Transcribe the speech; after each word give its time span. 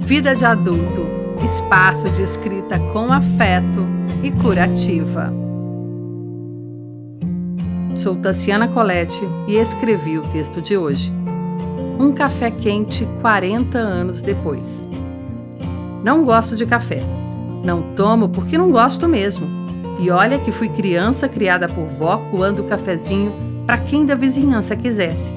Vida 0.00 0.34
de 0.34 0.44
Adulto 0.44 1.18
espaço 1.44 2.10
de 2.10 2.22
escrita 2.22 2.78
com 2.92 3.12
afeto 3.12 3.86
e 4.22 4.30
curativa. 4.30 5.32
Sou 7.94 8.16
Tassiana 8.16 8.68
Colette 8.68 9.26
e 9.46 9.56
escrevi 9.56 10.18
o 10.18 10.22
texto 10.22 10.60
de 10.60 10.76
hoje. 10.76 11.12
Um 11.98 12.12
café 12.12 12.50
quente 12.50 13.06
40 13.20 13.78
anos 13.78 14.20
depois. 14.22 14.88
Não 16.02 16.24
gosto 16.24 16.56
de 16.56 16.66
café. 16.66 17.00
Não 17.64 17.94
tomo 17.94 18.28
porque 18.28 18.58
não 18.58 18.70
gosto 18.70 19.08
mesmo. 19.08 19.46
E 20.00 20.10
olha 20.10 20.38
que 20.38 20.52
fui 20.52 20.68
criança 20.68 21.28
criada 21.28 21.68
por 21.68 21.86
vó 21.86 22.18
coando 22.30 22.62
o 22.62 22.66
cafezinho 22.66 23.32
para 23.66 23.78
quem 23.78 24.04
da 24.04 24.14
vizinhança 24.14 24.76
quisesse. 24.76 25.32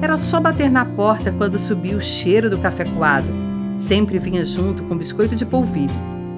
Era 0.00 0.16
só 0.16 0.40
bater 0.40 0.70
na 0.70 0.84
porta 0.84 1.32
quando 1.32 1.58
subia 1.58 1.96
o 1.96 2.02
cheiro 2.02 2.50
do 2.50 2.58
café 2.58 2.84
coado 2.84 3.45
Sempre 3.76 4.18
vinha 4.18 4.44
junto 4.44 4.82
com 4.84 4.96
biscoito 4.96 5.34
de 5.34 5.44
polvilho. 5.44 5.94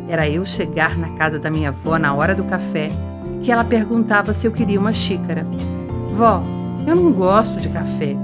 Era 0.08 0.28
eu 0.28 0.44
chegar 0.44 0.96
na 0.96 1.10
casa 1.10 1.38
da 1.38 1.50
minha 1.50 1.68
avó 1.68 1.98
na 1.98 2.14
hora 2.14 2.34
do 2.34 2.44
café 2.44 2.90
que 3.42 3.52
ela 3.52 3.64
perguntava 3.64 4.34
se 4.34 4.46
eu 4.46 4.52
queria 4.52 4.80
uma 4.80 4.92
xícara. 4.92 5.46
Vó, 6.12 6.42
eu 6.86 6.96
não 6.96 7.12
gosto 7.12 7.56
de 7.56 7.68
café. 7.68 8.16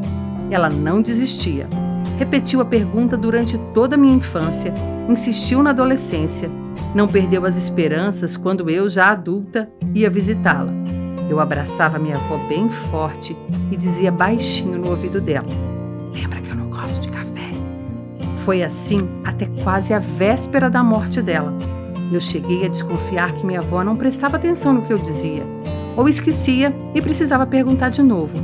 Ela 0.50 0.68
não 0.68 1.00
desistia. 1.00 1.68
Repetiu 2.18 2.60
a 2.60 2.64
pergunta 2.64 3.16
durante 3.16 3.58
toda 3.72 3.96
a 3.96 3.98
minha 3.98 4.14
infância, 4.14 4.72
insistiu 5.08 5.62
na 5.62 5.70
adolescência, 5.70 6.50
não 6.94 7.08
perdeu 7.08 7.44
as 7.44 7.56
esperanças 7.56 8.36
quando 8.36 8.70
eu, 8.70 8.88
já 8.88 9.10
adulta, 9.10 9.68
ia 9.94 10.08
visitá-la. 10.08 10.72
Eu 11.28 11.40
abraçava 11.40 11.98
minha 11.98 12.14
avó 12.16 12.36
bem 12.48 12.68
forte 12.68 13.36
e 13.70 13.76
dizia 13.76 14.12
baixinho 14.12 14.78
no 14.78 14.90
ouvido 14.90 15.20
dela: 15.20 15.48
Foi 18.44 18.62
assim 18.62 18.98
até 19.24 19.46
quase 19.62 19.94
a 19.94 19.98
véspera 19.98 20.68
da 20.68 20.84
morte 20.84 21.22
dela. 21.22 21.56
Eu 22.12 22.20
cheguei 22.20 22.66
a 22.66 22.68
desconfiar 22.68 23.32
que 23.32 23.44
minha 23.44 23.60
avó 23.60 23.82
não 23.82 23.96
prestava 23.96 24.36
atenção 24.36 24.74
no 24.74 24.82
que 24.82 24.92
eu 24.92 24.98
dizia, 24.98 25.42
ou 25.96 26.06
esquecia 26.10 26.70
e 26.94 27.00
precisava 27.00 27.46
perguntar 27.46 27.88
de 27.88 28.02
novo. 28.02 28.36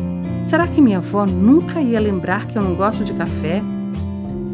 Será 0.42 0.66
que 0.66 0.80
minha 0.80 0.96
avó 0.96 1.26
nunca 1.26 1.82
ia 1.82 2.00
lembrar 2.00 2.46
que 2.46 2.56
eu 2.56 2.62
não 2.62 2.74
gosto 2.74 3.04
de 3.04 3.12
café? 3.12 3.62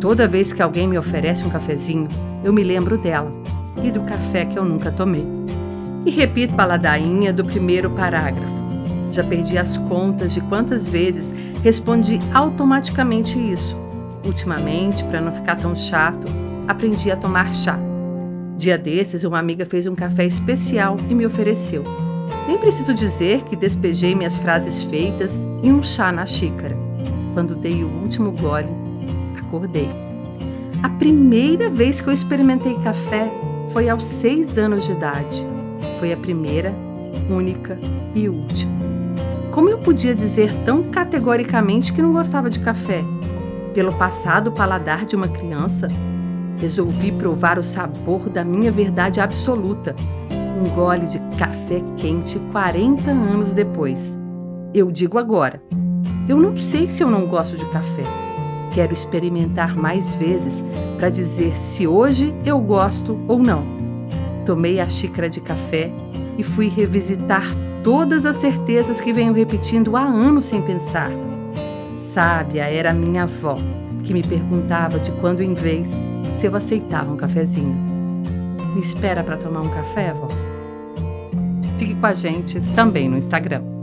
Toda 0.00 0.26
vez 0.26 0.52
que 0.52 0.60
alguém 0.60 0.88
me 0.88 0.98
oferece 0.98 1.44
um 1.44 1.50
cafezinho, 1.50 2.08
eu 2.42 2.52
me 2.52 2.64
lembro 2.64 2.98
dela 2.98 3.32
e 3.84 3.90
do 3.92 4.00
café 4.00 4.46
que 4.46 4.58
eu 4.58 4.64
nunca 4.64 4.90
tomei. 4.90 5.24
E 6.04 6.10
repito 6.10 6.54
a 6.58 6.64
ladainha 6.64 7.32
do 7.32 7.44
primeiro 7.44 7.88
parágrafo. 7.90 8.66
Já 9.12 9.22
perdi 9.22 9.56
as 9.56 9.76
contas 9.76 10.34
de 10.34 10.40
quantas 10.40 10.88
vezes 10.88 11.32
respondi 11.62 12.18
automaticamente 12.34 13.38
isso 13.38 13.85
Ultimamente, 14.26 15.04
para 15.04 15.20
não 15.20 15.30
ficar 15.30 15.54
tão 15.54 15.74
chato, 15.74 16.26
aprendi 16.66 17.10
a 17.10 17.16
tomar 17.16 17.54
chá. 17.54 17.78
Dia 18.56 18.76
desses, 18.76 19.22
uma 19.22 19.38
amiga 19.38 19.64
fez 19.64 19.86
um 19.86 19.94
café 19.94 20.26
especial 20.26 20.96
e 21.08 21.14
me 21.14 21.24
ofereceu. 21.24 21.84
Nem 22.48 22.58
preciso 22.58 22.92
dizer 22.92 23.42
que 23.44 23.54
despejei 23.54 24.14
minhas 24.14 24.36
frases 24.36 24.82
feitas 24.82 25.46
e 25.62 25.70
um 25.70 25.82
chá 25.82 26.10
na 26.10 26.26
xícara. 26.26 26.76
Quando 27.34 27.54
dei 27.54 27.84
o 27.84 27.88
último 27.88 28.32
gole, 28.32 28.68
acordei. 29.38 29.88
A 30.82 30.88
primeira 30.88 31.70
vez 31.70 32.00
que 32.00 32.08
eu 32.08 32.12
experimentei 32.12 32.74
café 32.78 33.30
foi 33.72 33.88
aos 33.88 34.04
seis 34.04 34.58
anos 34.58 34.86
de 34.86 34.92
idade. 34.92 35.46
Foi 35.98 36.12
a 36.12 36.16
primeira, 36.16 36.74
única 37.30 37.78
e 38.14 38.28
última. 38.28 38.72
Como 39.52 39.68
eu 39.68 39.78
podia 39.78 40.14
dizer 40.14 40.52
tão 40.64 40.84
categoricamente 40.84 41.92
que 41.92 42.02
não 42.02 42.12
gostava 42.12 42.50
de 42.50 42.58
café? 42.58 43.04
Pelo 43.76 43.92
passado 43.92 44.50
paladar 44.50 45.04
de 45.04 45.14
uma 45.14 45.28
criança, 45.28 45.88
resolvi 46.58 47.12
provar 47.12 47.58
o 47.58 47.62
sabor 47.62 48.30
da 48.30 48.42
minha 48.42 48.72
verdade 48.72 49.20
absoluta. 49.20 49.94
Um 50.58 50.74
gole 50.74 51.04
de 51.04 51.18
café 51.36 51.82
quente 51.98 52.38
40 52.52 53.10
anos 53.10 53.52
depois. 53.52 54.18
Eu 54.72 54.90
digo 54.90 55.18
agora: 55.18 55.62
eu 56.26 56.38
não 56.38 56.56
sei 56.56 56.88
se 56.88 57.02
eu 57.02 57.10
não 57.10 57.26
gosto 57.26 57.54
de 57.54 57.66
café. 57.66 58.02
Quero 58.72 58.94
experimentar 58.94 59.76
mais 59.76 60.14
vezes 60.14 60.64
para 60.96 61.10
dizer 61.10 61.54
se 61.54 61.86
hoje 61.86 62.34
eu 62.46 62.58
gosto 62.58 63.20
ou 63.28 63.38
não. 63.38 63.62
Tomei 64.46 64.80
a 64.80 64.88
xícara 64.88 65.28
de 65.28 65.42
café 65.42 65.92
e 66.38 66.42
fui 66.42 66.70
revisitar 66.70 67.44
todas 67.84 68.24
as 68.24 68.36
certezas 68.36 69.02
que 69.02 69.12
venho 69.12 69.34
repetindo 69.34 69.98
há 69.98 70.02
anos 70.02 70.46
sem 70.46 70.62
pensar. 70.62 71.10
Sábia 71.96 72.64
era 72.64 72.92
minha 72.92 73.22
avó, 73.22 73.54
que 74.04 74.12
me 74.12 74.22
perguntava 74.22 74.98
de 74.98 75.10
quando 75.12 75.42
em 75.42 75.54
vez 75.54 76.02
se 76.38 76.46
eu 76.46 76.54
aceitava 76.54 77.10
um 77.10 77.16
cafezinho. 77.16 77.74
Me 78.74 78.80
espera 78.80 79.24
para 79.24 79.36
tomar 79.36 79.62
um 79.62 79.70
café, 79.70 80.12
vó? 80.12 80.28
Fique 81.78 81.94
com 81.94 82.06
a 82.06 82.14
gente 82.14 82.60
também 82.74 83.08
no 83.08 83.16
Instagram. 83.16 83.75